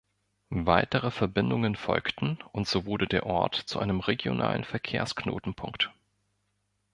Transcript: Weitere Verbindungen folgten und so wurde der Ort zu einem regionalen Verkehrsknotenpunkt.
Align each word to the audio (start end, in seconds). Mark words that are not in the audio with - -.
Weitere 0.55 1.11
Verbindungen 1.11 1.75
folgten 1.75 2.39
und 2.53 2.67
so 2.67 2.87
wurde 2.87 3.05
der 3.05 3.27
Ort 3.27 3.53
zu 3.53 3.77
einem 3.77 3.99
regionalen 3.99 4.63
Verkehrsknotenpunkt. 4.63 5.91